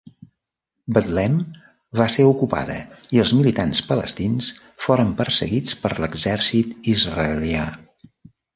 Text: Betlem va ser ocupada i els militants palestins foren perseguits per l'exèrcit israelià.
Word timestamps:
Betlem 0.95 1.35
va 1.99 2.07
ser 2.13 2.25
ocupada 2.29 2.77
i 3.17 3.21
els 3.25 3.35
militants 3.41 3.83
palestins 3.91 4.49
foren 4.87 5.15
perseguits 5.23 5.79
per 5.85 5.95
l'exèrcit 6.01 6.91
israelià. 6.99 7.71